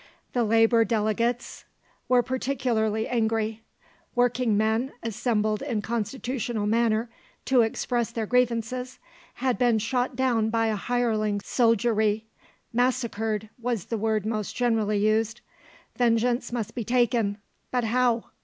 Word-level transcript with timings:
The 0.33 0.43
Labour 0.43 0.83
delegates 0.83 1.65
were 2.09 2.23
particularly 2.23 3.07
angry. 3.07 3.61
Working 4.15 4.57
men, 4.57 4.93
assembled 5.03 5.61
in 5.61 5.83
constitutional 5.83 6.65
manner 6.65 7.11
to 7.45 7.61
express 7.61 8.09
their 8.11 8.25
grievances, 8.25 8.97
had 9.35 9.59
been 9.59 9.77
shot 9.77 10.15
down 10.15 10.49
by 10.49 10.69
a 10.69 10.75
hireling 10.75 11.39
soldiery, 11.41 12.25
massacred 12.73 13.51
was 13.59 13.85
the 13.85 13.97
word 13.99 14.25
most 14.25 14.55
generally 14.55 14.97
used. 14.97 15.41
Vengeance 15.95 16.51
must 16.51 16.73
be 16.73 16.83
taken; 16.83 17.37
but 17.69 17.83
how? 17.83 18.31